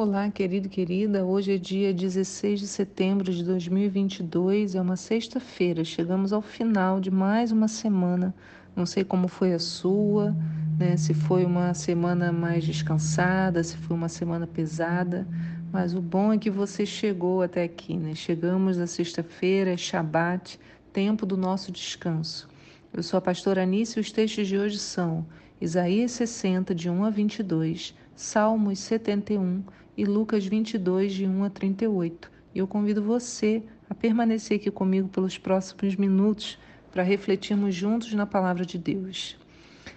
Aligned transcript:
Olá, 0.00 0.30
querido 0.30 0.68
e 0.68 0.70
querida. 0.70 1.24
Hoje 1.24 1.56
é 1.56 1.58
dia 1.58 1.92
16 1.92 2.60
de 2.60 2.68
setembro 2.68 3.34
de 3.34 3.42
2022, 3.42 4.76
é 4.76 4.80
uma 4.80 4.94
sexta-feira. 4.94 5.82
Chegamos 5.82 6.32
ao 6.32 6.40
final 6.40 7.00
de 7.00 7.10
mais 7.10 7.50
uma 7.50 7.66
semana. 7.66 8.32
Não 8.76 8.86
sei 8.86 9.02
como 9.02 9.26
foi 9.26 9.52
a 9.54 9.58
sua, 9.58 10.36
né? 10.78 10.96
Se 10.96 11.12
foi 11.12 11.44
uma 11.44 11.74
semana 11.74 12.30
mais 12.30 12.62
descansada, 12.64 13.60
se 13.64 13.76
foi 13.76 13.96
uma 13.96 14.08
semana 14.08 14.46
pesada, 14.46 15.26
mas 15.72 15.94
o 15.94 16.00
bom 16.00 16.32
é 16.32 16.38
que 16.38 16.48
você 16.48 16.86
chegou 16.86 17.42
até 17.42 17.64
aqui, 17.64 17.96
né? 17.96 18.14
Chegamos 18.14 18.76
na 18.76 18.86
sexta-feira, 18.86 19.72
é 19.72 19.76
Shabat, 19.76 20.60
tempo 20.92 21.26
do 21.26 21.36
nosso 21.36 21.72
descanso. 21.72 22.48
Eu 22.92 23.02
sou 23.02 23.18
a 23.18 23.20
pastora 23.20 23.64
Anice 23.64 23.98
e 23.98 24.00
os 24.00 24.12
textos 24.12 24.46
de 24.46 24.56
hoje 24.56 24.78
são 24.78 25.26
Isaías 25.60 26.12
60, 26.12 26.72
de 26.72 26.88
1 26.88 27.04
a 27.04 27.10
22, 27.10 27.96
Salmos 28.14 28.78
71 28.78 29.64
e 29.98 30.04
Lucas 30.04 30.46
22, 30.46 31.12
de 31.12 31.26
1 31.26 31.42
a 31.42 31.50
38. 31.50 32.30
E 32.54 32.60
eu 32.60 32.68
convido 32.68 33.02
você 33.02 33.64
a 33.90 33.94
permanecer 33.96 34.60
aqui 34.60 34.70
comigo 34.70 35.08
pelos 35.08 35.36
próximos 35.36 35.96
minutos 35.96 36.56
para 36.92 37.02
refletirmos 37.02 37.74
juntos 37.74 38.14
na 38.14 38.24
palavra 38.24 38.64
de 38.64 38.78
Deus. 38.78 39.36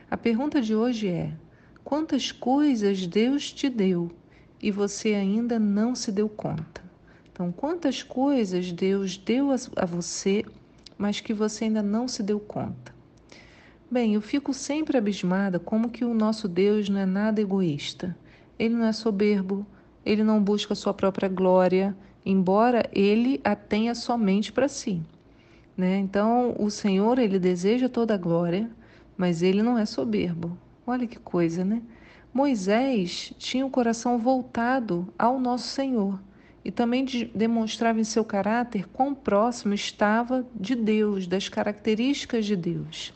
A 0.10 0.18
pergunta 0.18 0.60
de 0.60 0.74
hoje 0.74 1.08
é: 1.08 1.32
quantas 1.84 2.32
coisas 2.32 3.06
Deus 3.06 3.54
te 3.54 3.70
deu 3.70 4.12
e 4.60 4.72
você 4.72 5.14
ainda 5.14 5.60
não 5.60 5.94
se 5.94 6.12
deu 6.12 6.28
conta? 6.28 6.82
Então, 7.32 7.52
quantas 7.52 8.02
coisas 8.02 8.72
Deus 8.72 9.16
deu 9.18 9.50
a 9.76 9.86
você, 9.86 10.44
mas 10.98 11.22
que 11.22 11.32
você 11.32 11.66
ainda 11.66 11.84
não 11.84 12.08
se 12.08 12.24
deu 12.24 12.40
conta? 12.40 12.92
Bem, 13.90 14.16
eu 14.16 14.22
fico 14.22 14.52
sempre 14.52 14.98
abismada 14.98 15.60
como 15.60 15.92
que 15.92 16.04
o 16.04 16.14
nosso 16.16 16.48
Deus 16.48 16.90
não 16.90 17.00
é 17.00 17.06
nada 17.06 17.40
egoísta. 17.40 18.18
Ele 18.58 18.74
não 18.74 18.86
é 18.86 18.94
soberbo, 18.94 19.66
ele 20.06 20.24
não 20.24 20.42
busca 20.42 20.76
sua 20.76 20.94
própria 20.94 21.30
glória, 21.30 21.96
embora 22.26 22.90
ele 22.92 23.40
a 23.44 23.56
tenha 23.56 23.96
somente 23.96 24.52
para 24.52 24.68
si. 24.68 25.02
Né? 25.76 25.98
Então, 25.98 26.56
o 26.60 26.70
Senhor, 26.70 27.18
ele 27.20 27.40
deseja 27.40 27.90
toda 27.90 28.14
a 28.14 28.18
glória, 28.18 28.70
mas 29.18 29.42
ele 29.42 29.62
não 29.62 29.78
é 29.78 29.86
soberbo. 29.86 30.58
Olha 30.86 31.08
que 31.08 31.20
coisa, 31.20 31.64
né? 31.64 31.82
Moisés 32.34 33.34
tinha 33.38 33.66
o 33.66 33.70
coração 33.70 34.18
voltado 34.18 35.08
ao 35.20 35.40
nosso 35.40 35.68
Senhor 35.68 36.20
e 36.64 36.72
também 36.72 37.06
demonstrava 37.36 38.00
em 38.00 38.04
seu 38.04 38.24
caráter 38.24 38.88
quão 38.90 39.14
próximo 39.14 39.74
estava 39.74 40.46
de 40.56 40.76
Deus, 40.76 41.28
das 41.28 41.50
características 41.50 42.46
de 42.46 42.56
Deus. 42.56 43.14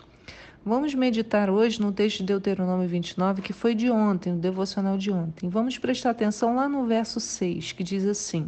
Vamos 0.68 0.96
meditar 0.96 1.48
hoje 1.48 1.80
no 1.80 1.92
texto 1.92 2.18
de 2.18 2.24
Deuteronômio 2.24 2.90
29, 2.90 3.44
que 3.44 3.54
foi 3.54 3.76
de 3.76 3.92
ontem, 3.92 4.34
o 4.34 4.38
devocional 4.38 4.98
de 4.98 5.12
ontem. 5.12 5.48
Vamos 5.48 5.78
prestar 5.78 6.10
atenção 6.10 6.56
lá 6.56 6.68
no 6.68 6.88
verso 6.88 7.20
6, 7.20 7.74
que 7.74 7.84
diz 7.84 8.04
assim: 8.04 8.48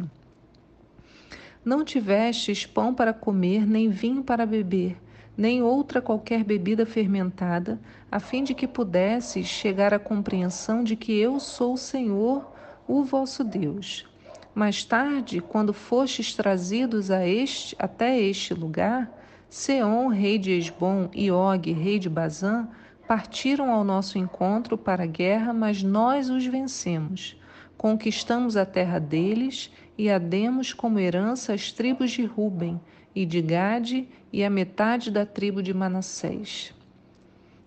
Não 1.64 1.84
tivestes 1.84 2.66
pão 2.66 2.92
para 2.92 3.12
comer, 3.12 3.64
nem 3.64 3.88
vinho 3.88 4.24
para 4.24 4.44
beber, 4.44 4.96
nem 5.36 5.62
outra 5.62 6.02
qualquer 6.02 6.42
bebida 6.42 6.84
fermentada, 6.84 7.78
a 8.10 8.18
fim 8.18 8.42
de 8.42 8.52
que 8.52 8.66
pudesses 8.66 9.46
chegar 9.46 9.94
à 9.94 9.98
compreensão 10.00 10.82
de 10.82 10.96
que 10.96 11.16
eu 11.16 11.38
sou 11.38 11.74
o 11.74 11.78
Senhor, 11.78 12.52
o 12.88 13.04
vosso 13.04 13.44
Deus. 13.44 14.04
Mais 14.52 14.82
tarde, 14.82 15.40
quando 15.40 15.72
fostes 15.72 16.34
trazidos 16.34 17.12
a 17.12 17.24
este, 17.24 17.76
até 17.78 18.20
este 18.20 18.54
lugar, 18.54 19.08
Seom, 19.50 20.08
rei 20.08 20.38
de 20.38 20.52
Esbom, 20.52 21.08
e 21.14 21.30
Og, 21.30 21.72
rei 21.72 21.98
de 21.98 22.08
Bazã, 22.10 22.68
partiram 23.06 23.70
ao 23.70 23.82
nosso 23.82 24.18
encontro 24.18 24.76
para 24.76 25.04
a 25.04 25.06
guerra, 25.06 25.54
mas 25.54 25.82
nós 25.82 26.28
os 26.28 26.44
vencemos. 26.44 27.34
Conquistamos 27.78 28.58
a 28.58 28.66
terra 28.66 28.98
deles 28.98 29.72
e 29.96 30.10
a 30.10 30.18
demos 30.18 30.74
como 30.74 30.98
herança 30.98 31.54
às 31.54 31.72
tribos 31.72 32.10
de 32.10 32.24
Ruben 32.24 32.78
e 33.14 33.24
de 33.24 33.40
Gade 33.40 34.06
e 34.30 34.44
a 34.44 34.50
metade 34.50 35.10
da 35.10 35.24
tribo 35.24 35.62
de 35.62 35.72
Manassés. 35.72 36.74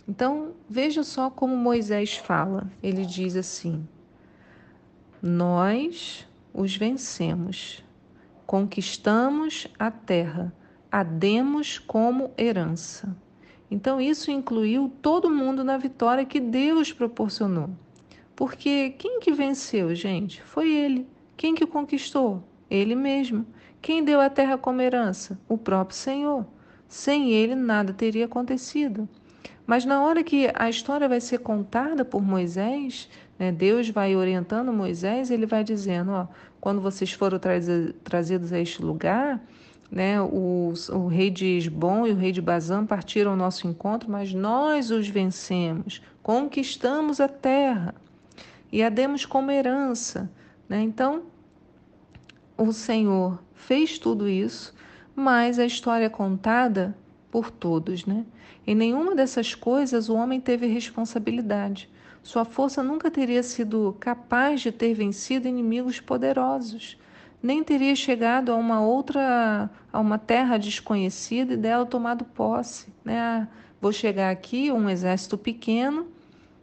Então, 0.08 0.52
veja 0.70 1.04
só 1.04 1.32
como 1.32 1.58
Moisés 1.58 2.16
fala. 2.16 2.72
Ele 2.84 3.06
diz 3.06 3.36
assim: 3.36 3.88
Nós 5.20 6.28
os 6.54 6.76
vencemos, 6.76 7.84
conquistamos 8.46 9.68
a 9.80 9.90
terra 9.90 10.54
a 10.92 11.04
demos 11.04 11.80
como 11.80 12.32
herança. 12.38 13.16
Então, 13.70 14.02
isso 14.02 14.30
incluiu 14.30 14.92
todo 15.02 15.30
mundo 15.30 15.64
na 15.64 15.78
vitória 15.78 16.26
que 16.26 16.40
Deus 16.40 16.92
proporcionou. 16.92 17.70
Porque 18.36 18.90
quem 18.98 19.20
que 19.20 19.32
venceu, 19.32 19.96
gente? 19.96 20.42
Foi 20.42 20.70
ele. 20.70 21.08
Quem 21.38 21.56
que 21.56 21.66
conquistou? 21.66 22.44
Ele 22.70 22.96
mesmo. 22.96 23.46
Quem 23.82 24.04
deu 24.04 24.20
a 24.20 24.30
terra 24.30 24.58
como 24.58 24.82
herança? 24.82 25.40
O 25.48 25.58
próprio 25.58 25.98
Senhor. 25.98 26.46
Sem 26.88 27.32
ele, 27.32 27.56
nada 27.56 27.94
teria 27.94 28.26
acontecido. 28.26 29.08
Mas 29.66 29.86
na 29.86 30.04
hora 30.04 30.24
que 30.24 30.52
a 30.54 30.70
história 30.70 31.08
vai 31.08 31.22
ser 31.22 31.38
contada 31.38 32.04
por 32.04 32.22
Moisés, 32.22 33.08
né, 33.40 33.52
Deus 33.52 33.90
vai 33.90 34.16
orientando 34.16 34.74
Moisés, 34.74 35.32
ele 35.32 35.46
vai 35.46 35.64
dizendo: 35.64 36.12
ó, 36.12 36.28
quando 36.60 36.82
vocês 36.82 37.14
foram 37.14 37.40
trazidos 38.04 38.52
a 38.52 38.60
este 38.60 38.82
lugar, 38.82 39.42
né? 39.92 40.22
O, 40.22 40.74
o 40.94 41.08
rei 41.08 41.30
de 41.30 41.58
Esbom 41.58 42.08
e 42.08 42.12
o 42.12 42.16
rei 42.16 42.32
de 42.32 42.42
Bazã 42.42 42.86
partiram 42.86 43.32
ao 43.32 43.38
nosso 43.38 43.68
encontro, 43.68 44.10
mas 44.10 44.34
nós 44.34 44.90
os 44.90 45.10
vencemos, 45.10 46.02
conquistamos 46.24 47.20
a 47.20 47.28
terra 47.28 47.94
e 48.72 48.82
a 48.82 48.88
demos 48.88 49.26
como 49.26 49.52
herança. 49.52 50.32
Né? 50.70 50.82
Então, 50.82 51.24
o 52.58 52.72
Senhor 52.72 53.44
fez 53.54 54.00
tudo 54.00 54.30
isso, 54.30 54.74
mas 55.14 55.60
a 55.60 55.66
história 55.66 56.06
é 56.06 56.10
contada 56.10 56.96
por 57.30 57.52
todos. 57.52 58.06
Né? 58.06 58.26
Em 58.66 58.74
nenhuma 58.74 59.14
dessas 59.14 59.54
coisas 59.54 60.08
o 60.08 60.16
homem 60.16 60.40
teve 60.40 60.68
responsabilidade. 60.68 61.90
Sua 62.24 62.46
força 62.46 62.82
nunca 62.82 63.12
teria 63.12 63.44
sido 63.44 63.98
capaz 64.00 64.62
de 64.62 64.72
ter 64.72 64.94
vencido 64.94 65.48
inimigos 65.48 66.00
poderosos 66.00 66.98
nem 67.42 67.64
teria 67.64 67.96
chegado 67.96 68.52
a 68.52 68.56
uma 68.56 68.82
outra, 68.82 69.70
a 69.92 70.00
uma 70.00 70.18
terra 70.18 70.58
desconhecida 70.58 71.54
e 71.54 71.58
dela 71.58 71.86
tomado 71.86 72.24
posse. 72.24 72.94
Né? 73.04 73.20
Ah, 73.20 73.48
vou 73.82 73.92
chegar 73.92 74.30
aqui, 74.30 74.72
um 74.72 74.90
exército 74.90 75.38
pequeno, 75.38 76.08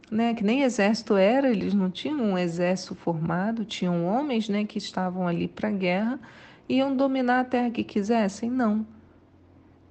né, 0.09 0.33
que 0.33 0.43
nem 0.43 0.63
exército 0.63 1.15
era, 1.15 1.49
eles 1.49 1.73
não 1.73 1.91
tinham 1.91 2.19
um 2.19 2.37
exército 2.37 2.95
formado, 2.95 3.65
tinham 3.65 4.05
homens 4.05 4.49
né, 4.49 4.65
que 4.65 4.77
estavam 4.77 5.27
ali 5.27 5.47
para 5.47 5.67
a 5.67 5.71
guerra, 5.71 6.19
iam 6.67 6.95
dominar 6.95 7.41
a 7.41 7.43
terra 7.43 7.69
que 7.69 7.83
quisessem? 7.83 8.49
Não. 8.49 8.85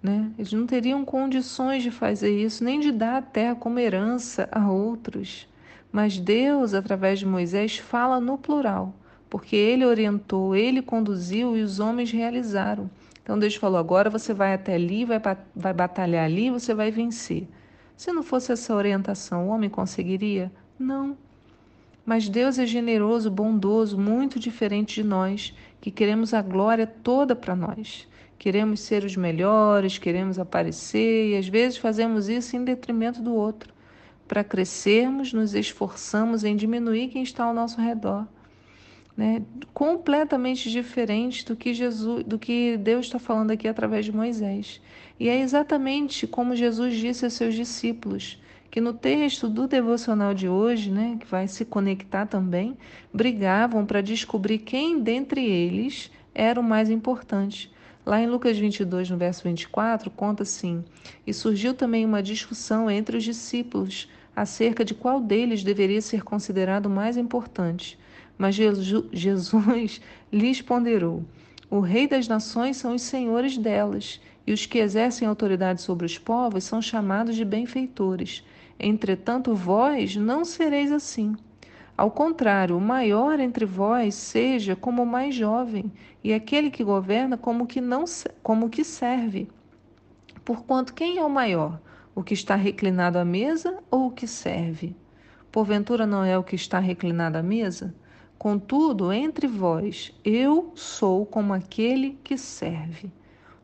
Né? 0.03 0.31
Eles 0.39 0.53
não 0.53 0.67
teriam 0.67 1.05
condições 1.05 1.83
de 1.83 1.91
fazer 1.91 2.31
isso, 2.31 2.65
nem 2.65 2.81
de 2.81 2.91
dar 2.91 3.19
a 3.19 3.23
terra 3.23 3.55
como 3.55 3.79
herança 3.79 4.49
a 4.51 4.71
outros. 4.71 5.47
Mas 5.93 6.19
Deus, 6.19 6.75
através 6.75 7.19
de 7.19 7.27
Moisés, 7.27 7.79
fala 7.79 8.21
no 8.21 8.39
plural 8.39 8.95
porque 9.31 9.57
ele 9.57 9.85
orientou, 9.85 10.57
ele 10.57 10.81
conduziu 10.81 11.57
e 11.57 11.63
os 11.63 11.81
homens 11.81 12.11
realizaram. 12.11 12.91
Então 13.23 13.39
Deus 13.39 13.55
falou: 13.55 13.79
agora 13.79 14.09
você 14.09 14.33
vai 14.33 14.55
até 14.55 14.75
ali, 14.75 15.05
vai, 15.05 15.21
vai 15.55 15.73
batalhar 15.75 16.25
ali, 16.25 16.51
você 16.51 16.75
vai 16.75 16.91
vencer. 16.91 17.47
Se 17.97 18.13
não 18.13 18.23
fosse 18.23 18.53
essa 18.53 18.75
orientação, 18.75 19.49
o 19.49 19.51
homem 19.51 19.69
conseguiria? 19.69 20.51
Não. 20.79 21.17
Mas 22.07 22.29
Deus 22.29 22.59
é 22.59 22.65
generoso, 22.65 23.31
bondoso, 23.31 23.99
muito 23.99 24.39
diferente 24.39 25.03
de 25.03 25.05
nós, 25.07 25.55
que 25.79 25.91
queremos 25.91 26.33
a 26.33 26.41
glória 26.41 26.87
toda 26.87 27.37
para 27.37 27.55
nós. 27.55 28.09
Queremos 28.39 28.81
ser 28.81 29.05
os 29.05 29.15
melhores, 29.15 29.99
queremos 29.99 30.39
aparecer 30.39 31.33
e 31.33 31.37
às 31.37 31.49
vezes 31.49 31.77
fazemos 31.77 32.29
isso 32.29 32.57
em 32.57 32.65
detrimento 32.65 33.21
do 33.21 33.35
outro. 33.35 33.75
Para 34.27 34.45
crescermos, 34.45 35.33
nos 35.33 35.55
esforçamos 35.55 36.45
em 36.45 36.57
diminuir 36.57 37.09
quem 37.09 37.23
está 37.23 37.45
ao 37.45 37.53
nosso 37.53 37.79
redor 37.81 38.27
né, 39.19 39.43
completamente 39.75 40.71
diferente 40.71 41.45
do 41.45 41.57
que 41.57 41.75
Jesus, 41.75 42.23
do 42.23 42.39
que 42.39 42.77
Deus 42.77 43.07
está 43.07 43.19
falando 43.19 43.51
aqui 43.51 43.67
através 43.67 44.05
de 44.05 44.13
Moisés. 44.13 44.81
E 45.19 45.29
é 45.29 45.41
exatamente 45.41 46.25
como 46.25 46.55
Jesus 46.55 46.95
disse 46.95 47.27
a 47.27 47.31
seus 47.31 47.57
discípulos, 47.57 48.41
que 48.71 48.81
no 48.81 48.93
texto 48.93 49.49
do 49.49 49.67
devocional 49.67 50.33
de 50.33 50.49
hoje, 50.49 50.93
né, 50.93 51.17
que 51.19 51.27
vai 51.27 51.49
se 51.49 51.65
conectar 51.65 52.27
também, 52.27 52.77
brigavam 53.13 53.85
para 53.85 54.01
descobrir 54.01 54.59
quem 54.59 55.01
dentre 55.01 55.45
eles 55.45 56.13
era 56.33 56.61
o 56.61 56.63
mais 56.63 56.89
importante. 56.89 57.73
Lá 58.07 58.21
em 58.23 58.29
Lucas 58.29 58.57
22, 58.57 59.11
no 59.11 59.17
verso 59.17 59.43
24, 59.43 60.13
conta 60.13 60.45
assim: 60.45 60.85
E 61.27 61.35
surgiu 61.35 61.75
também 61.75 62.05
uma 62.05 62.23
discussão 62.23 62.89
entre 62.89 63.17
os 63.17 63.25
discípulos 63.25 64.09
acerca 64.37 64.85
de 64.85 64.95
qual 64.95 65.21
deles 65.21 65.65
deveria 65.65 66.01
ser 66.01 66.23
considerado 66.23 66.89
mais 66.89 67.17
importante. 67.17 67.99
Mas 68.39 68.55
Jesus 68.55 70.01
lhes 70.33 70.63
ponderou: 70.63 71.25
O 71.69 71.81
Rei 71.81 72.07
das 72.07 72.29
nações 72.29 72.77
são 72.77 72.95
os 72.95 73.03
senhores 73.03 73.59
delas, 73.59 74.21
e 74.47 74.53
os 74.53 74.65
que 74.65 74.79
exercem 74.79 75.27
autoridade 75.27 75.83
sobre 75.83 76.07
os 76.07 76.17
povos 76.17 76.65
são 76.65 76.81
chamados 76.81 77.35
de 77.35 77.45
benfeitores. 77.45 78.45
Entretanto, 78.79 79.55
vós 79.55 80.15
não 80.15 80.45
sereis 80.45 80.93
assim. 80.93 81.35
Ao 81.97 82.13
contrário, 82.13 82.77
o 82.77 82.81
maior 82.81 83.41
entre 83.41 83.67
vós 83.67 84.15
seja 84.15 84.77
como 84.77 85.03
o 85.03 85.07
mais 85.07 85.35
jovem, 85.35 85.93
e 86.23 86.33
aquele 86.33 86.71
que 86.71 86.85
governa 86.85 87.37
como 87.37 87.67
que 87.67 87.81
não 87.81 88.05
como 88.41 88.71
que 88.71 88.85
serve. 88.85 89.49
Porquanto 90.45 90.95
quem 90.95 91.19
é 91.19 91.25
o 91.25 91.29
maior? 91.29 91.81
O 92.15 92.23
que 92.23 92.35
está 92.35 92.55
reclinado 92.55 93.19
à 93.19 93.25
mesa 93.25 93.79
ou 93.91 94.07
o 94.07 94.11
que 94.13 94.27
serve? 94.27 94.95
Porventura 95.51 96.07
não 96.07 96.25
é 96.25 96.39
o 96.39 96.45
que 96.45 96.55
está 96.55 96.79
reclinado 96.79 97.37
à 97.37 97.43
mesa? 97.43 97.95
Contudo, 98.39 99.13
entre 99.13 99.49
vós, 99.49 100.13
eu 100.25 100.71
sou 100.77 101.27
como 101.27 101.53
aquele 101.53 102.17
que 102.23 102.39
serve. 102.39 103.11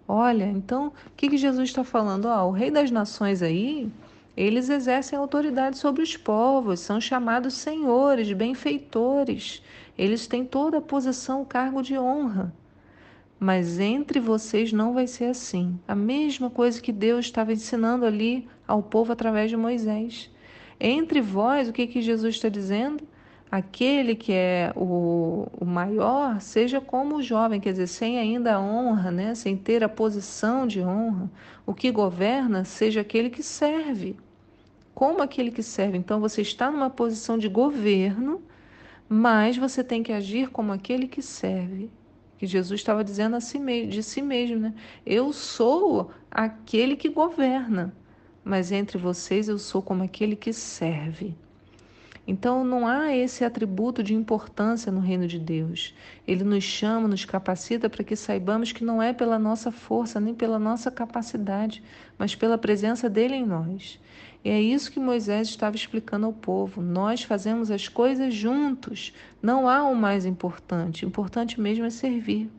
Olha, 0.07 0.45
então, 0.45 0.89
o 0.89 0.93
que, 1.17 1.29
que 1.29 1.37
Jesus 1.37 1.69
está 1.69 1.85
falando? 1.85 2.27
Ó, 2.27 2.49
o 2.49 2.51
rei 2.51 2.73
das 2.73 2.91
nações 2.91 3.41
aí, 3.41 3.89
eles 4.37 4.69
exercem 4.69 5.17
autoridade 5.17 5.79
sobre 5.79 6.03
os 6.03 6.17
povos, 6.17 6.81
são 6.81 7.01
chamados 7.01 7.55
senhores, 7.55 8.33
benfeitores. 8.33 9.63
Eles 9.97 10.27
têm 10.27 10.45
toda 10.45 10.79
a 10.79 10.83
posição, 10.83 11.43
o 11.43 11.47
cargo 11.47 11.81
de 11.81 11.97
honra. 11.97 12.53
Mas 13.39 13.79
entre 13.79 14.19
vocês 14.19 14.73
não 14.73 14.93
vai 14.93 15.07
ser 15.07 15.27
assim. 15.27 15.79
A 15.87 15.95
mesma 15.95 16.51
coisa 16.51 16.83
que 16.83 16.91
Deus 16.91 17.27
estava 17.27 17.53
ensinando 17.53 18.05
ali 18.05 18.49
ao 18.67 18.83
povo 18.83 19.13
através 19.13 19.51
de 19.51 19.57
Moisés. 19.57 20.31
Entre 20.81 21.21
vós, 21.21 21.69
o 21.69 21.73
que, 21.73 21.87
que 21.87 22.03
Jesus 22.03 22.35
está 22.35 22.49
dizendo? 22.49 23.07
Aquele 23.57 24.17
que 24.17 24.33
é 24.33 24.73
o, 24.75 25.47
o 25.61 25.65
maior, 25.65 26.41
seja 26.41 26.81
como 26.81 27.17
o 27.19 27.23
jovem, 27.23 27.61
quer 27.61 27.71
dizer, 27.71 27.87
sem 27.87 28.19
ainda 28.19 28.55
a 28.57 28.61
honra, 28.61 29.13
né? 29.13 29.35
sem 29.37 29.57
ter 29.57 29.85
a 29.85 29.89
posição 29.89 30.67
de 30.67 30.81
honra. 30.81 31.31
O 31.65 31.73
que 31.73 31.93
governa, 31.93 32.65
seja 32.65 33.01
aquele 33.03 33.31
que 33.31 33.45
serve 33.45 34.17
como 34.93 35.23
aquele 35.23 35.53
que 35.53 35.63
serve. 35.63 35.99
Então 35.99 36.21
você 36.21 36.43
está 36.43 36.69
numa 36.69 36.91
posição 36.91 37.37
de 37.37 37.49
governo, 37.49 38.43
mas 39.09 39.57
você 39.57 39.85
tem 39.85 40.03
que 40.03 40.13
agir 40.13 40.51
como 40.51 40.73
aquele 40.73 41.07
que 41.07 41.21
serve. 41.23 41.91
Que 42.39 42.47
Jesus 42.47 42.81
estava 42.81 43.05
dizendo 43.05 43.37
a 43.37 43.41
si 43.41 43.61
mesmo, 43.61 43.91
de 43.91 44.03
si 44.03 44.21
mesmo, 44.21 44.59
né? 44.59 44.75
Eu 45.07 45.33
sou 45.33 46.11
aquele 46.29 46.97
que 46.97 47.09
governa, 47.09 47.95
mas 48.45 48.73
entre 48.73 48.99
vocês 48.99 49.49
eu 49.49 49.59
sou 49.59 49.81
como 49.81 50.03
aquele 50.03 50.35
que 50.35 50.53
serve. 50.53 51.37
Então 52.27 52.65
não 52.65 52.87
há 52.87 53.15
esse 53.15 53.45
atributo 53.45 54.03
de 54.03 54.15
importância 54.15 54.91
no 54.91 55.01
reino 55.01 55.27
de 55.27 55.39
Deus. 55.39 55.95
Ele 56.27 56.43
nos 56.43 56.65
chama, 56.65 57.07
nos 57.07 57.25
capacita 57.25 57.91
para 57.91 58.03
que 58.03 58.17
saibamos 58.17 58.73
que 58.73 58.85
não 58.85 59.03
é 59.03 59.13
pela 59.13 59.39
nossa 59.39 59.71
força, 59.71 60.19
nem 60.19 60.35
pela 60.35 60.59
nossa 60.59 60.91
capacidade, 60.91 61.83
mas 62.19 62.35
pela 62.35 62.57
presença 62.57 63.11
dele 63.11 63.35
em 63.35 63.45
nós. 63.45 64.01
E 64.45 64.51
é 64.51 64.61
isso 64.61 64.93
que 64.93 65.01
Moisés 65.01 65.49
estava 65.49 65.77
explicando 65.77 66.27
ao 66.27 66.33
povo. 66.33 66.83
Nós 66.83 67.23
fazemos 67.23 67.71
as 67.71 67.89
coisas 67.89 68.35
juntos. 68.35 69.13
Não 69.43 69.69
há 69.69 69.85
o 69.85 69.95
mais 69.95 70.27
importante. 70.27 71.05
O 71.05 71.09
importante 71.09 71.59
mesmo 71.61 71.85
é 71.85 71.91
servir. 71.91 72.51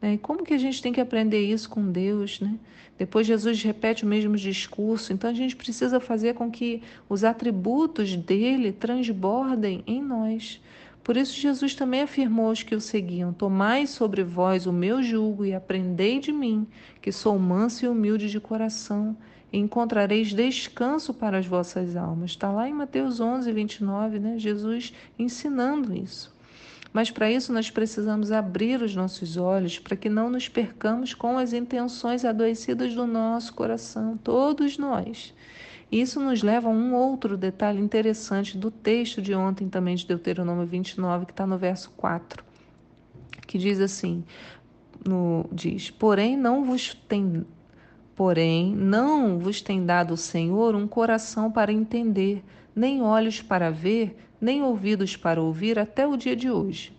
Né? 0.00 0.14
E 0.14 0.18
como 0.18 0.44
que 0.44 0.54
a 0.54 0.58
gente 0.58 0.82
tem 0.82 0.92
que 0.92 1.00
aprender 1.00 1.40
isso 1.40 1.68
com 1.68 1.90
Deus? 1.90 2.40
Né? 2.40 2.58
Depois 2.98 3.26
Jesus 3.26 3.62
repete 3.62 4.04
o 4.04 4.08
mesmo 4.08 4.36
discurso. 4.36 5.12
Então 5.12 5.30
a 5.30 5.34
gente 5.34 5.56
precisa 5.56 6.00
fazer 6.00 6.34
com 6.34 6.50
que 6.50 6.82
os 7.08 7.24
atributos 7.24 8.16
dele 8.16 8.72
transbordem 8.72 9.82
em 9.86 10.02
nós. 10.02 10.60
Por 11.06 11.16
isso 11.16 11.38
Jesus 11.38 11.72
também 11.74 12.02
afirmou 12.02 12.48
aos 12.48 12.64
que 12.64 12.74
o 12.74 12.80
seguiam: 12.80 13.32
Tomai 13.32 13.86
sobre 13.86 14.24
vós 14.24 14.66
o 14.66 14.72
meu 14.72 15.02
jugo 15.02 15.44
e 15.44 15.54
aprendei 15.54 16.18
de 16.18 16.32
mim, 16.32 16.66
que 17.00 17.12
sou 17.12 17.38
manso 17.38 17.84
e 17.84 17.88
humilde 17.88 18.28
de 18.28 18.40
coração, 18.40 19.16
e 19.52 19.58
encontrareis 19.58 20.32
descanso 20.32 21.14
para 21.14 21.38
as 21.38 21.46
vossas 21.46 21.94
almas. 21.94 22.32
Está 22.32 22.50
lá 22.50 22.68
em 22.68 22.72
Mateus 22.72 23.20
11, 23.20 23.52
29, 23.52 24.18
né? 24.18 24.34
Jesus 24.36 24.92
ensinando 25.16 25.94
isso. 25.94 26.35
Mas 26.96 27.10
para 27.10 27.30
isso 27.30 27.52
nós 27.52 27.68
precisamos 27.68 28.32
abrir 28.32 28.80
os 28.80 28.96
nossos 28.96 29.36
olhos 29.36 29.78
para 29.78 29.94
que 29.94 30.08
não 30.08 30.30
nos 30.30 30.48
percamos 30.48 31.12
com 31.12 31.36
as 31.36 31.52
intenções 31.52 32.24
adoecidas 32.24 32.94
do 32.94 33.06
nosso 33.06 33.52
coração, 33.52 34.16
todos 34.16 34.78
nós. 34.78 35.34
Isso 35.92 36.18
nos 36.18 36.42
leva 36.42 36.68
a 36.68 36.72
um 36.72 36.94
outro 36.94 37.36
detalhe 37.36 37.82
interessante 37.82 38.56
do 38.56 38.70
texto 38.70 39.20
de 39.20 39.34
ontem 39.34 39.68
também 39.68 39.94
de 39.94 40.06
Deuteronômio 40.06 40.64
29, 40.64 41.26
que 41.26 41.32
está 41.32 41.46
no 41.46 41.58
verso 41.58 41.90
4, 41.98 42.42
que 43.46 43.58
diz 43.58 43.78
assim, 43.78 44.24
no, 45.06 45.44
diz, 45.52 45.90
porém 45.90 46.34
não 46.34 46.64
vos 46.64 46.94
tem 47.06 47.44
Porém, 48.14 48.74
não 48.74 49.38
vos 49.38 49.60
tem 49.60 49.84
dado 49.84 50.14
o 50.14 50.16
Senhor 50.16 50.74
um 50.74 50.88
coração 50.88 51.52
para 51.52 51.70
entender, 51.70 52.42
nem 52.76 53.00
olhos 53.00 53.40
para 53.40 53.70
ver, 53.70 54.14
nem 54.38 54.62
ouvidos 54.62 55.16
para 55.16 55.40
ouvir 55.40 55.78
até 55.78 56.06
o 56.06 56.14
dia 56.14 56.36
de 56.36 56.50
hoje. 56.50 56.94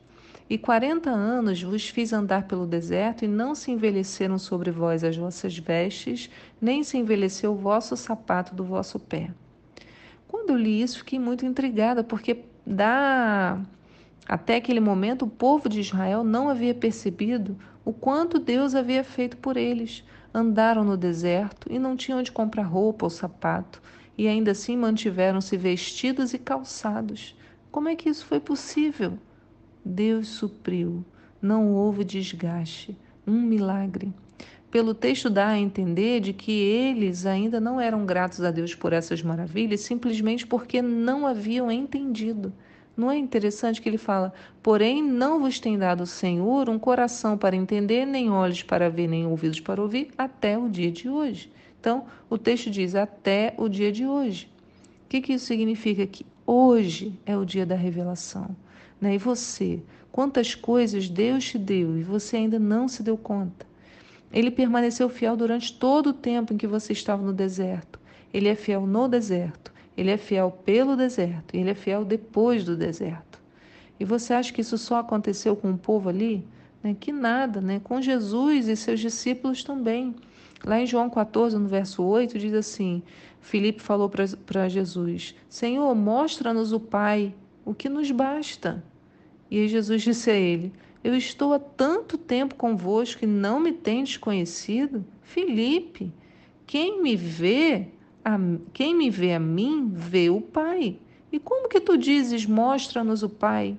E 0.49 0.57
quarenta 0.57 1.11
anos 1.11 1.61
vos 1.61 1.87
fiz 1.87 2.11
andar 2.11 2.47
pelo 2.47 2.65
deserto, 2.65 3.23
e 3.23 3.27
não 3.27 3.53
se 3.53 3.69
envelheceram 3.69 4.39
sobre 4.39 4.71
vós 4.71 5.03
as 5.03 5.15
vossas 5.15 5.55
vestes, 5.55 6.31
nem 6.59 6.83
se 6.83 6.97
envelheceu 6.97 7.51
o 7.51 7.57
vosso 7.57 7.95
sapato 7.95 8.55
do 8.55 8.63
vosso 8.63 8.97
pé. 8.97 9.29
Quando 10.27 10.49
eu 10.49 10.57
li 10.57 10.81
isso, 10.81 10.99
fiquei 10.99 11.19
muito 11.19 11.45
intrigada, 11.45 12.03
porque 12.03 12.45
da... 12.65 13.59
até 14.27 14.55
aquele 14.55 14.79
momento 14.79 15.25
o 15.25 15.29
povo 15.29 15.69
de 15.69 15.81
Israel 15.81 16.23
não 16.23 16.49
havia 16.49 16.73
percebido 16.73 17.55
o 17.85 17.93
quanto 17.93 18.39
Deus 18.39 18.73
havia 18.73 19.03
feito 19.03 19.37
por 19.37 19.57
eles. 19.57 20.03
Andaram 20.33 20.83
no 20.83 20.97
deserto 20.97 21.71
e 21.71 21.77
não 21.77 21.95
tinham 21.95 22.19
onde 22.19 22.31
comprar 22.31 22.63
roupa 22.63 23.05
ou 23.05 23.09
sapato 23.09 23.81
e 24.17 24.27
ainda 24.27 24.51
assim 24.51 24.75
mantiveram-se 24.75 25.55
vestidos 25.55 26.33
e 26.33 26.39
calçados. 26.39 27.35
Como 27.71 27.87
é 27.87 27.95
que 27.95 28.09
isso 28.09 28.25
foi 28.25 28.39
possível? 28.39 29.17
Deus 29.85 30.27
supriu, 30.27 31.05
não 31.41 31.71
houve 31.73 32.03
desgaste, 32.03 32.97
um 33.25 33.39
milagre. 33.41 34.11
Pelo 34.71 34.93
texto 34.93 35.29
dá 35.29 35.47
a 35.47 35.59
entender 35.59 36.19
de 36.19 36.33
que 36.33 36.51
eles 36.51 37.25
ainda 37.25 37.59
não 37.59 37.79
eram 37.79 38.05
gratos 38.05 38.41
a 38.41 38.51
Deus 38.51 38.75
por 38.75 38.91
essas 38.91 39.21
maravilhas, 39.21 39.81
simplesmente 39.81 40.45
porque 40.45 40.81
não 40.81 41.25
haviam 41.25 41.71
entendido. 41.71 42.51
Não 42.95 43.11
é 43.11 43.17
interessante 43.17 43.81
que 43.81 43.87
ele 43.87 43.97
fala: 43.97 44.33
Porém, 44.61 45.03
não 45.03 45.39
vos 45.39 45.59
tem 45.59 45.77
dado 45.77 46.01
o 46.01 46.07
Senhor 46.07 46.67
um 46.67 46.79
coração 46.79 47.37
para 47.37 47.55
entender, 47.55 48.05
nem 48.05 48.29
olhos 48.29 48.63
para 48.63 48.89
ver, 48.89 49.07
nem 49.07 49.25
ouvidos 49.25 49.59
para 49.59 49.81
ouvir, 49.81 50.09
até 50.17 50.57
o 50.57 50.67
dia 50.67 50.91
de 50.91 51.07
hoje. 51.07 51.51
Então, 51.87 52.03
o 52.29 52.37
texto 52.37 52.69
diz 52.69 52.95
até 52.95 53.53
o 53.55 53.69
dia 53.69 53.93
de 53.93 54.05
hoje. 54.05 54.51
O 55.05 55.07
que, 55.07 55.21
que 55.21 55.31
isso 55.31 55.45
significa? 55.45 56.05
Que 56.05 56.25
hoje 56.45 57.17
é 57.25 57.37
o 57.37 57.45
dia 57.45 57.65
da 57.65 57.75
revelação. 57.75 58.53
Né? 58.99 59.15
E 59.15 59.17
você, 59.17 59.81
quantas 60.11 60.53
coisas 60.53 61.07
Deus 61.07 61.45
te 61.45 61.57
deu 61.57 61.97
e 61.97 62.03
você 62.03 62.35
ainda 62.35 62.59
não 62.59 62.89
se 62.89 63.01
deu 63.01 63.17
conta? 63.17 63.65
Ele 64.33 64.51
permaneceu 64.51 65.07
fiel 65.07 65.37
durante 65.37 65.73
todo 65.79 66.07
o 66.07 66.13
tempo 66.13 66.53
em 66.53 66.57
que 66.57 66.67
você 66.67 66.91
estava 66.91 67.23
no 67.23 67.31
deserto. 67.31 67.97
Ele 68.33 68.49
é 68.49 68.55
fiel 68.55 68.85
no 68.85 69.07
deserto, 69.07 69.71
ele 69.95 70.11
é 70.11 70.17
fiel 70.17 70.51
pelo 70.65 70.93
deserto, 70.97 71.55
ele 71.55 71.69
é 71.69 71.73
fiel 71.73 72.03
depois 72.03 72.65
do 72.65 72.75
deserto. 72.75 73.41
E 73.97 74.03
você 74.03 74.33
acha 74.33 74.51
que 74.51 74.59
isso 74.59 74.77
só 74.77 74.99
aconteceu 74.99 75.55
com 75.55 75.71
o 75.71 75.77
povo 75.77 76.09
ali? 76.09 76.45
Né? 76.83 76.97
Que 76.99 77.13
nada, 77.13 77.61
né? 77.61 77.79
com 77.81 78.01
Jesus 78.01 78.67
e 78.67 78.75
seus 78.75 78.99
discípulos 78.99 79.63
também. 79.63 80.13
Lá 80.65 80.79
em 80.79 80.85
João 80.85 81.09
14, 81.09 81.57
no 81.57 81.67
verso 81.67 82.03
8, 82.03 82.37
diz 82.39 82.53
assim: 82.53 83.03
Filipe 83.39 83.81
falou 83.81 84.09
para 84.09 84.67
Jesus: 84.67 85.35
Senhor, 85.47 85.93
mostra-nos 85.95 86.73
o 86.73 86.79
Pai, 86.79 87.33
o 87.63 87.73
que 87.73 87.89
nos 87.89 88.09
basta. 88.11 88.83
E 89.49 89.59
aí 89.59 89.67
Jesus 89.67 90.01
disse 90.01 90.29
a 90.31 90.35
ele: 90.35 90.73
Eu 91.03 91.15
estou 91.15 91.53
há 91.53 91.59
tanto 91.59 92.17
tempo 92.17 92.55
convosco 92.55 93.23
e 93.23 93.27
não 93.27 93.59
me 93.59 93.71
tendes 93.71 94.17
conhecido? 94.17 95.05
Filipe, 95.21 96.11
quem 96.65 97.01
me 97.01 97.15
vê, 97.15 97.87
a, 98.23 98.37
quem 98.73 98.95
me 98.95 99.09
vê 99.09 99.33
a 99.33 99.39
mim, 99.39 99.89
vê 99.93 100.29
o 100.29 100.41
Pai. 100.41 100.97
E 101.31 101.39
como 101.39 101.69
que 101.69 101.79
tu 101.79 101.97
dizes, 101.97 102.45
mostra-nos 102.45 103.23
o 103.23 103.29
Pai? 103.29 103.77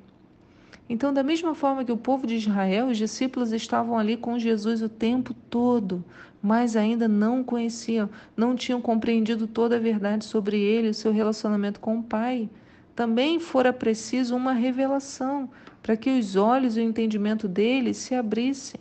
Então, 0.88 1.12
da 1.12 1.22
mesma 1.22 1.54
forma 1.54 1.84
que 1.84 1.92
o 1.92 1.98
povo 1.98 2.26
de 2.26 2.36
Israel, 2.36 2.86
os 2.86 2.96
discípulos 2.96 3.52
estavam 3.52 3.98
ali 3.98 4.16
com 4.16 4.38
Jesus 4.38 4.80
o 4.80 4.88
tempo 4.88 5.34
todo, 5.34 6.02
mas 6.42 6.76
ainda 6.76 7.06
não 7.06 7.44
conheciam, 7.44 8.08
não 8.34 8.56
tinham 8.56 8.80
compreendido 8.80 9.46
toda 9.46 9.76
a 9.76 9.80
verdade 9.80 10.24
sobre 10.24 10.58
ele, 10.58 10.88
o 10.88 10.94
seu 10.94 11.12
relacionamento 11.12 11.78
com 11.78 11.98
o 11.98 12.02
Pai. 12.02 12.48
Também 12.96 13.38
fora 13.38 13.70
preciso 13.70 14.34
uma 14.34 14.54
revelação 14.54 15.50
para 15.82 15.94
que 15.94 16.18
os 16.18 16.36
olhos 16.36 16.78
e 16.78 16.80
o 16.80 16.84
entendimento 16.84 17.46
deles 17.46 17.98
se 17.98 18.14
abrissem. 18.14 18.80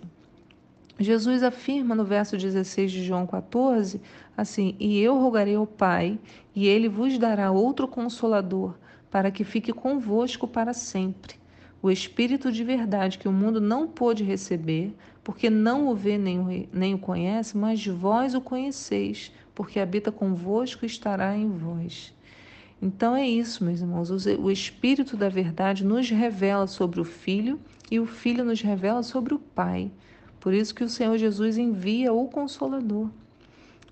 Jesus 0.97 1.43
afirma 1.43 1.93
no 1.93 2.05
verso 2.05 2.37
16 2.37 2.89
de 2.89 3.03
João 3.03 3.27
14, 3.27 4.01
assim: 4.35 4.75
E 4.79 4.97
eu 4.99 5.19
rogarei 5.19 5.55
ao 5.55 5.67
Pai, 5.67 6.17
e 6.55 6.67
ele 6.67 6.87
vos 6.87 7.17
dará 7.19 7.51
outro 7.51 7.85
consolador, 7.85 8.75
para 9.11 9.29
que 9.29 9.43
fique 9.43 9.73
convosco 9.73 10.47
para 10.47 10.73
sempre 10.73 11.37
o 11.81 11.91
Espírito 11.91 12.51
de 12.51 12.63
verdade 12.63 13.17
que 13.17 13.27
o 13.27 13.31
mundo 13.31 13.61
não 13.61 13.87
pôde 13.87 14.23
receber, 14.23 14.93
porque 15.23 15.49
não 15.49 15.87
o 15.87 15.95
vê 15.95 16.17
nem 16.17 16.93
o, 16.93 16.97
conhece, 16.97 17.57
mas 17.57 17.85
vós 17.85 18.33
o 18.33 18.41
conheceis, 18.41 19.31
porque 19.53 19.79
habita 19.79 20.11
convosco 20.11 20.85
e 20.85 20.87
estará 20.87 21.35
em 21.35 21.49
vós. 21.49 22.13
Então 22.81 23.15
é 23.15 23.27
isso, 23.27 23.63
meus 23.63 23.81
irmãos. 23.81 24.09
O 24.09 24.51
Espírito 24.51 25.17
da 25.17 25.29
Verdade 25.29 25.83
nos 25.83 26.09
revela 26.09 26.67
sobre 26.67 27.01
o 27.01 27.03
Filho 27.03 27.59
e 27.89 27.99
o 27.99 28.05
Filho 28.05 28.45
nos 28.45 28.61
revela 28.61 29.03
sobre 29.03 29.33
o 29.33 29.39
Pai. 29.39 29.91
Por 30.39 30.53
isso 30.53 30.73
que 30.73 30.83
o 30.83 30.89
Senhor 30.89 31.17
Jesus 31.17 31.57
envia 31.57 32.13
o 32.13 32.27
Consolador, 32.27 33.09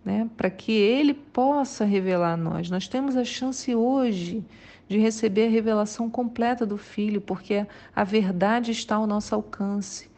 né? 0.04 0.30
para 0.38 0.50
que 0.50 0.72
ele 0.72 1.14
possa 1.14 1.84
revelar 1.84 2.34
a 2.34 2.38
nós. 2.38 2.70
Nós 2.70 2.88
temos 2.88 3.18
a 3.18 3.26
chance 3.26 3.74
hoje 3.74 4.44
de 4.88 4.98
receber 4.98 5.48
a 5.48 5.50
revelação 5.50 6.10
completa 6.10 6.66
do 6.66 6.78
Filho, 6.78 7.22
porque 7.22 7.66
a 7.96 8.04
verdade 8.04 8.72
está 8.72 8.96
ao 8.96 9.08
nosso 9.08 9.34
alcance. 9.34 10.10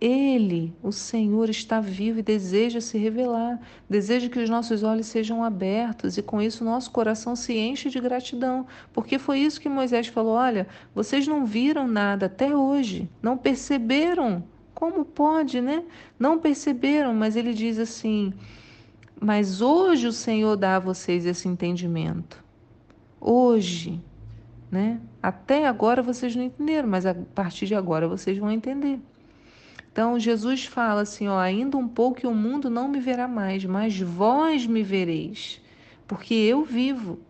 Ele, 0.00 0.74
o 0.82 0.92
Senhor, 0.92 1.48
está 1.48 1.80
vivo 1.80 2.18
e 2.18 2.22
deseja 2.22 2.80
se 2.80 2.98
revelar, 2.98 3.60
deseja 3.88 4.28
que 4.28 4.38
os 4.38 4.50
nossos 4.50 4.82
olhos 4.82 5.06
sejam 5.06 5.42
abertos 5.42 6.18
e 6.18 6.22
com 6.22 6.42
isso 6.42 6.64
nosso 6.64 6.90
coração 6.90 7.34
se 7.34 7.56
enche 7.56 7.88
de 7.88 8.00
gratidão, 8.00 8.66
porque 8.92 9.18
foi 9.18 9.38
isso 9.38 9.60
que 9.60 9.68
Moisés 9.68 10.08
falou: 10.08 10.34
olha, 10.34 10.66
vocês 10.94 11.26
não 11.26 11.46
viram 11.46 11.86
nada 11.86 12.26
até 12.26 12.54
hoje, 12.54 13.08
não 13.22 13.38
perceberam. 13.38 14.44
Como 14.74 15.04
pode, 15.04 15.60
né? 15.60 15.84
Não 16.18 16.38
perceberam, 16.38 17.14
mas 17.14 17.36
ele 17.36 17.54
diz 17.54 17.78
assim: 17.78 18.34
mas 19.20 19.60
hoje 19.62 20.06
o 20.06 20.12
Senhor 20.12 20.56
dá 20.56 20.76
a 20.76 20.80
vocês 20.80 21.24
esse 21.24 21.48
entendimento. 21.48 22.44
Hoje, 23.18 24.02
né? 24.74 25.00
Até 25.22 25.68
agora 25.68 26.02
vocês 26.02 26.34
não 26.34 26.42
entenderam, 26.42 26.88
mas 26.88 27.06
a 27.06 27.14
partir 27.14 27.66
de 27.66 27.76
agora 27.76 28.08
vocês 28.08 28.36
vão 28.36 28.50
entender. 28.50 28.98
Então 29.92 30.18
Jesus 30.18 30.64
fala 30.64 31.02
assim, 31.02 31.28
ó, 31.28 31.38
ainda 31.38 31.76
um 31.76 31.86
pouco 31.86 32.18
e 32.24 32.26
o 32.26 32.34
mundo 32.34 32.68
não 32.68 32.88
me 32.88 32.98
verá 32.98 33.28
mais, 33.28 33.64
mas 33.64 34.00
vós 34.00 34.66
me 34.66 34.82
vereis, 34.82 35.60
porque 36.08 36.34
eu 36.34 36.64
vivo 36.64 37.20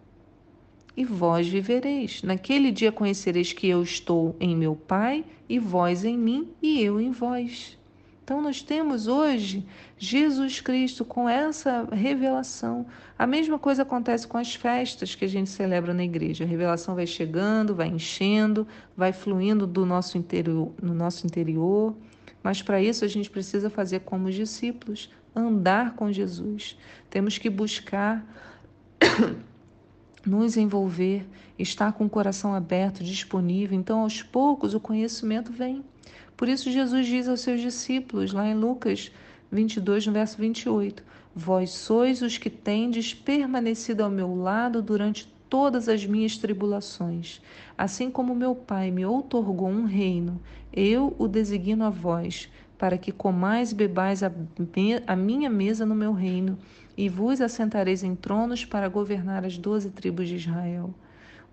e 0.96 1.04
vós 1.04 1.46
vivereis. 1.46 2.22
Naquele 2.22 2.70
dia 2.70 2.90
conhecereis 2.90 3.52
que 3.52 3.68
eu 3.68 3.82
estou 3.82 4.34
em 4.40 4.56
meu 4.56 4.74
Pai 4.74 5.22
e 5.46 5.58
vós 5.58 6.02
em 6.02 6.16
mim 6.16 6.48
e 6.62 6.80
eu 6.80 6.98
em 6.98 7.10
vós. 7.10 7.76
Então 8.24 8.40
nós 8.40 8.62
temos 8.62 9.06
hoje 9.06 9.66
Jesus 9.98 10.58
Cristo 10.58 11.04
com 11.04 11.28
essa 11.28 11.86
revelação. 11.92 12.86
A 13.18 13.26
mesma 13.26 13.58
coisa 13.58 13.82
acontece 13.82 14.26
com 14.26 14.38
as 14.38 14.54
festas 14.54 15.14
que 15.14 15.26
a 15.26 15.28
gente 15.28 15.50
celebra 15.50 15.92
na 15.92 16.02
igreja. 16.02 16.42
A 16.42 16.46
revelação 16.46 16.94
vai 16.94 17.06
chegando, 17.06 17.74
vai 17.74 17.88
enchendo, 17.88 18.66
vai 18.96 19.12
fluindo 19.12 19.66
do 19.66 19.84
nosso 19.84 20.16
interior, 20.16 20.72
no 20.82 20.94
nosso 20.94 21.26
interior. 21.26 21.94
Mas 22.42 22.62
para 22.62 22.80
isso 22.80 23.04
a 23.04 23.08
gente 23.08 23.28
precisa 23.28 23.68
fazer 23.68 24.00
como 24.00 24.28
os 24.28 24.34
discípulos, 24.34 25.10
andar 25.36 25.94
com 25.94 26.10
Jesus. 26.10 26.78
Temos 27.10 27.36
que 27.36 27.50
buscar 27.50 28.24
nos 30.24 30.56
envolver, 30.56 31.26
estar 31.58 31.92
com 31.92 32.06
o 32.06 32.10
coração 32.10 32.54
aberto, 32.54 33.04
disponível. 33.04 33.78
Então, 33.78 34.00
aos 34.00 34.22
poucos, 34.22 34.72
o 34.72 34.80
conhecimento 34.80 35.52
vem. 35.52 35.84
Por 36.36 36.48
isso, 36.48 36.70
Jesus 36.70 37.06
diz 37.06 37.28
aos 37.28 37.40
seus 37.40 37.60
discípulos, 37.60 38.32
lá 38.32 38.46
em 38.46 38.54
Lucas 38.54 39.10
22, 39.50 40.06
no 40.06 40.12
verso 40.12 40.36
28, 40.38 41.02
Vós 41.36 41.70
sois 41.70 42.22
os 42.22 42.38
que 42.38 42.48
tendes 42.48 43.12
permanecido 43.12 44.04
ao 44.04 44.10
meu 44.10 44.36
lado 44.36 44.80
durante 44.80 45.26
todas 45.48 45.88
as 45.88 46.06
minhas 46.06 46.36
tribulações. 46.38 47.40
Assim 47.76 48.08
como 48.08 48.36
meu 48.36 48.54
Pai 48.54 48.92
me 48.92 49.04
outorgou 49.04 49.68
um 49.68 49.84
reino, 49.84 50.40
eu 50.72 51.14
o 51.18 51.26
designo 51.26 51.84
a 51.84 51.90
vós, 51.90 52.48
para 52.78 52.96
que 52.96 53.10
comais 53.10 53.72
e 53.72 53.74
bebais 53.74 54.22
a, 54.22 54.30
a 55.08 55.16
minha 55.16 55.50
mesa 55.50 55.84
no 55.84 55.94
meu 55.94 56.12
reino, 56.12 56.56
e 56.96 57.08
vos 57.08 57.40
assentareis 57.40 58.04
em 58.04 58.14
tronos 58.14 58.64
para 58.64 58.88
governar 58.88 59.44
as 59.44 59.58
doze 59.58 59.90
tribos 59.90 60.28
de 60.28 60.36
Israel. 60.36 60.94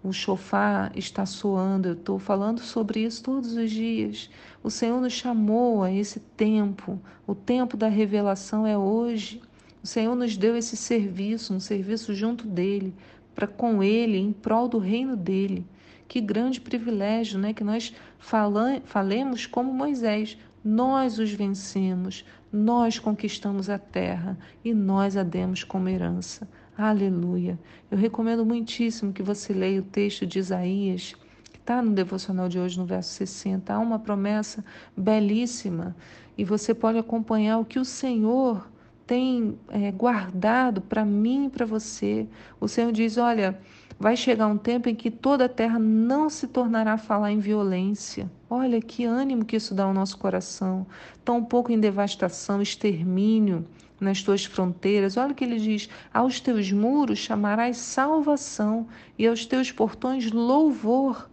O 0.04 0.12
chofar 0.12 0.92
está 0.98 1.28
soando, 1.28 1.90
eu 1.90 1.94
estou 1.94 2.18
falando 2.18 2.60
sobre 2.60 3.02
isso 3.04 3.22
todos 3.22 3.56
os 3.56 3.70
dias. 3.70 4.32
O 4.64 4.72
Senhor 4.72 5.00
nos 5.00 5.14
chamou 5.14 5.84
a 5.84 5.92
esse 5.92 6.20
tempo, 6.20 7.00
o 7.28 7.36
tempo 7.36 7.78
da 7.78 7.88
revelação 7.88 8.66
é 8.66 8.76
hoje. 8.76 9.42
O 9.84 9.88
Senhor 9.88 10.16
nos 10.16 10.36
deu 10.36 10.58
esse 10.58 10.76
serviço, 10.76 11.54
um 11.54 11.60
serviço 11.60 12.16
junto 12.16 12.48
dele, 12.48 12.96
para 13.36 13.46
com 13.46 13.84
Ele, 13.84 14.18
em 14.18 14.34
prol 14.34 14.68
do 14.68 14.80
reino 14.80 15.16
dele. 15.16 15.66
Que 16.08 16.20
grande 16.20 16.60
privilégio, 16.60 17.40
né? 17.40 17.54
Que 17.54 17.64
nós 17.64 17.94
falemos 18.20 19.46
como 19.46 19.72
Moisés. 19.72 20.38
Nós 20.64 21.20
os 21.20 21.32
vencemos, 21.32 22.26
nós 22.52 23.00
conquistamos 23.00 23.70
a 23.70 23.80
terra 23.80 24.38
e 24.64 24.74
nós 24.74 25.16
a 25.16 25.24
demos 25.24 25.64
como 25.64 25.90
herança. 25.90 26.48
Aleluia. 26.78 27.60
Eu 27.90 27.98
recomendo 27.98 28.46
muitíssimo 28.46 29.12
que 29.12 29.22
você 29.22 29.52
leia 29.54 29.82
o 29.82 29.84
texto 29.84 30.26
de 30.26 30.40
Isaías, 30.40 31.14
que 31.52 31.58
está 31.58 31.82
no 31.82 31.92
devocional 31.92 32.48
de 32.48 32.58
hoje, 32.58 32.80
no 32.80 32.86
verso 32.86 33.12
60. 33.12 33.74
Há 33.74 33.78
uma 33.78 34.00
promessa 34.00 34.64
belíssima 34.96 35.96
e 36.38 36.46
você 36.46 36.74
pode 36.74 36.98
acompanhar 36.98 37.58
o 37.58 37.66
que 37.66 37.78
o 37.78 37.84
Senhor 37.84 38.70
tem 39.06 39.60
é, 39.68 39.92
guardado 39.92 40.80
para 40.80 41.04
mim 41.04 41.48
e 41.48 41.50
para 41.50 41.66
você. 41.66 42.26
O 42.60 42.70
Senhor 42.70 42.94
diz: 42.94 43.18
olha, 43.18 43.60
vai 44.00 44.16
chegar 44.16 44.48
um 44.48 44.58
tempo 44.58 44.88
em 44.88 44.96
que 44.96 45.12
toda 45.12 45.46
a 45.46 45.50
terra 45.50 45.78
não 45.78 46.30
se 46.30 46.48
tornará 46.48 46.94
a 46.94 46.98
falar 46.98 47.34
em 47.34 47.40
violência. 47.40 48.32
Olha 48.50 48.82
que 48.82 49.04
ânimo 49.04 49.44
que 49.44 49.58
isso 49.58 49.76
dá 49.76 49.84
ao 49.84 49.94
nosso 49.94 50.18
coração. 50.18 50.88
Tão 51.26 51.44
pouco 51.44 51.70
em 51.70 51.80
devastação, 51.80 52.62
extermínio 52.62 53.68
nas 54.02 54.24
tuas 54.24 54.44
fronteiras. 54.44 55.16
Olha 55.16 55.32
o 55.32 55.36
que 55.36 55.44
ele 55.44 55.60
diz: 55.60 55.88
aos 56.14 56.40
teus 56.40 56.72
muros 56.72 57.20
chamarás 57.20 57.78
salvação 57.78 58.88
e 59.18 59.28
aos 59.28 59.46
teus 59.46 59.72
portões 59.72 60.32
louvor. 60.32 61.30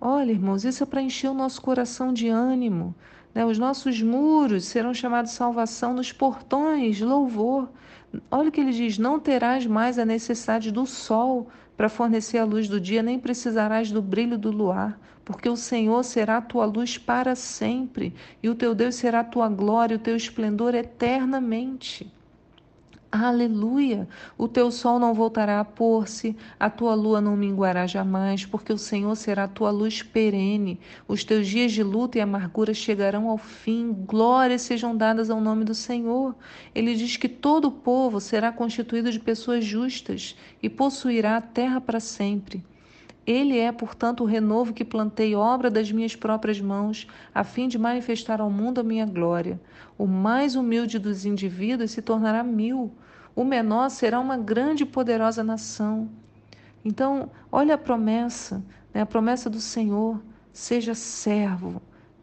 Olha, 0.00 0.32
irmãos, 0.32 0.64
isso 0.64 0.82
é 0.82 0.86
para 0.86 1.02
encher 1.02 1.28
o 1.28 1.34
nosso 1.34 1.60
coração 1.60 2.12
de 2.12 2.28
ânimo. 2.28 2.94
Né? 3.34 3.44
Os 3.44 3.58
nossos 3.58 4.00
muros 4.00 4.64
serão 4.64 4.94
chamados 4.94 5.32
salvação, 5.32 5.92
nos 5.92 6.12
portões, 6.12 7.00
louvor. 7.00 7.68
Olha 8.30 8.48
o 8.48 8.52
que 8.52 8.60
ele 8.60 8.72
diz: 8.72 8.98
não 8.98 9.18
terás 9.18 9.66
mais 9.66 9.98
a 9.98 10.04
necessidade 10.04 10.70
do 10.70 10.86
sol 10.86 11.48
para 11.82 11.88
fornecer 11.88 12.38
a 12.38 12.44
luz 12.44 12.68
do 12.68 12.80
dia, 12.80 13.02
nem 13.02 13.18
precisarás 13.18 13.90
do 13.90 14.00
brilho 14.00 14.38
do 14.38 14.52
luar, 14.52 14.96
porque 15.24 15.48
o 15.48 15.56
Senhor 15.56 16.04
será 16.04 16.36
a 16.36 16.40
tua 16.40 16.64
luz 16.64 16.96
para 16.96 17.34
sempre, 17.34 18.14
e 18.40 18.48
o 18.48 18.54
teu 18.54 18.72
Deus 18.72 18.94
será 18.94 19.18
a 19.18 19.24
tua 19.24 19.48
glória, 19.48 19.96
o 19.96 19.98
teu 19.98 20.14
esplendor 20.14 20.76
eternamente. 20.76 22.08
Aleluia! 23.14 24.08
O 24.38 24.48
teu 24.48 24.70
sol 24.70 24.98
não 24.98 25.12
voltará 25.12 25.60
a 25.60 25.64
pôr-se, 25.66 26.34
a 26.58 26.70
tua 26.70 26.94
lua 26.94 27.20
não 27.20 27.36
minguará 27.36 27.86
jamais, 27.86 28.46
porque 28.46 28.72
o 28.72 28.78
Senhor 28.78 29.14
será 29.16 29.44
a 29.44 29.48
tua 29.48 29.70
luz 29.70 30.02
perene. 30.02 30.80
Os 31.06 31.22
teus 31.22 31.46
dias 31.46 31.72
de 31.72 31.82
luta 31.82 32.16
e 32.16 32.22
amargura 32.22 32.72
chegarão 32.72 33.28
ao 33.28 33.36
fim. 33.36 33.92
Glórias 33.92 34.62
sejam 34.62 34.96
dadas 34.96 35.28
ao 35.28 35.42
nome 35.42 35.62
do 35.62 35.74
Senhor. 35.74 36.34
Ele 36.74 36.94
diz 36.94 37.18
que 37.18 37.28
todo 37.28 37.66
o 37.66 37.72
povo 37.72 38.18
será 38.18 38.50
constituído 38.50 39.12
de 39.12 39.20
pessoas 39.20 39.62
justas 39.62 40.34
e 40.62 40.70
possuirá 40.70 41.36
a 41.36 41.42
terra 41.42 41.82
para 41.82 42.00
sempre. 42.00 42.64
Ele 43.26 43.56
é, 43.58 43.70
portanto, 43.70 44.24
o 44.24 44.26
renovo 44.26 44.72
que 44.72 44.84
plantei, 44.84 45.34
obra 45.36 45.70
das 45.70 45.92
minhas 45.92 46.16
próprias 46.16 46.60
mãos, 46.60 47.06
a 47.32 47.44
fim 47.44 47.68
de 47.68 47.78
manifestar 47.78 48.40
ao 48.40 48.50
mundo 48.50 48.80
a 48.80 48.82
minha 48.82 49.06
glória. 49.06 49.60
O 49.96 50.06
mais 50.06 50.56
humilde 50.56 50.98
dos 50.98 51.24
indivíduos 51.24 51.92
se 51.92 52.02
tornará 52.02 52.42
mil, 52.42 52.90
o 53.34 53.44
menor 53.44 53.88
será 53.90 54.20
uma 54.20 54.36
grande 54.36 54.82
e 54.82 54.86
poderosa 54.86 55.42
nação. 55.42 56.08
Então, 56.84 57.30
olha 57.50 57.74
a 57.74 57.78
promessa, 57.78 58.62
né? 58.92 59.02
a 59.02 59.06
promessa 59.06 59.48
do 59.48 59.60
Senhor: 59.60 60.20
seja 60.52 60.94
servo, 60.94 61.80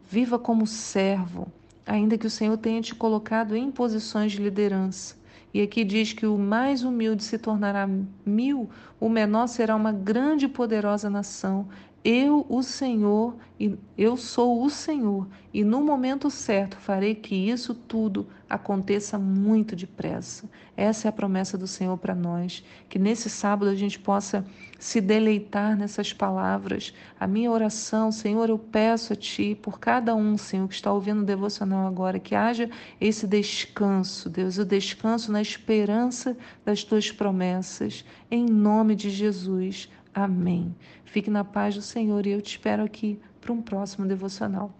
viva 0.08 0.38
como 0.38 0.66
servo, 0.66 1.48
ainda 1.86 2.18
que 2.18 2.26
o 2.26 2.30
Senhor 2.30 2.56
tenha 2.56 2.80
te 2.80 2.94
colocado 2.94 3.56
em 3.56 3.70
posições 3.70 4.32
de 4.32 4.42
liderança. 4.42 5.18
E 5.52 5.60
aqui 5.60 5.82
diz 5.82 6.12
que 6.12 6.26
o 6.26 6.38
mais 6.38 6.84
humilde 6.84 7.24
se 7.24 7.36
tornará 7.36 7.88
mil, 8.24 8.70
o 9.00 9.08
menor 9.08 9.48
será 9.48 9.74
uma 9.74 9.90
grande 9.90 10.44
e 10.44 10.48
poderosa 10.48 11.10
nação. 11.10 11.68
Eu, 12.02 12.46
o 12.48 12.62
Senhor, 12.62 13.36
e 13.58 13.76
eu 13.96 14.16
sou 14.16 14.64
o 14.64 14.70
Senhor, 14.70 15.28
e 15.52 15.62
no 15.62 15.82
momento 15.82 16.30
certo 16.30 16.78
farei 16.78 17.14
que 17.14 17.34
isso 17.34 17.74
tudo 17.74 18.26
aconteça 18.48 19.18
muito 19.18 19.76
depressa. 19.76 20.48
Essa 20.74 21.06
é 21.06 21.10
a 21.10 21.12
promessa 21.12 21.58
do 21.58 21.66
Senhor 21.66 21.98
para 21.98 22.14
nós, 22.14 22.64
que 22.88 22.98
nesse 22.98 23.28
sábado 23.28 23.70
a 23.70 23.74
gente 23.74 23.98
possa 23.98 24.46
se 24.78 24.98
deleitar 24.98 25.76
nessas 25.76 26.10
palavras. 26.10 26.94
A 27.18 27.26
minha 27.26 27.50
oração, 27.50 28.10
Senhor, 28.10 28.48
eu 28.48 28.58
peço 28.58 29.12
a 29.12 29.16
ti 29.16 29.54
por 29.54 29.78
cada 29.78 30.14
um, 30.14 30.38
Senhor, 30.38 30.66
que 30.66 30.74
está 30.74 30.90
ouvindo 30.90 31.20
o 31.20 31.26
devocional 31.26 31.86
agora, 31.86 32.18
que 32.18 32.34
haja 32.34 32.70
esse 32.98 33.26
descanso, 33.26 34.30
Deus, 34.30 34.56
o 34.56 34.64
descanso 34.64 35.30
na 35.30 35.42
esperança 35.42 36.34
das 36.64 36.82
tuas 36.82 37.12
promessas, 37.12 38.06
em 38.30 38.46
nome 38.46 38.94
de 38.94 39.10
Jesus. 39.10 39.90
Amém. 40.14 40.74
Fique 41.04 41.30
na 41.30 41.44
paz 41.44 41.74
do 41.74 41.82
Senhor 41.82 42.26
e 42.26 42.30
eu 42.30 42.42
te 42.42 42.50
espero 42.50 42.82
aqui 42.82 43.18
para 43.40 43.52
um 43.52 43.62
próximo 43.62 44.06
devocional. 44.06 44.72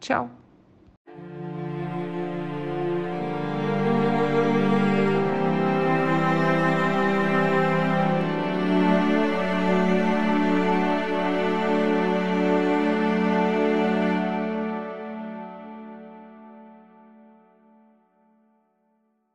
Tchau! 0.00 0.45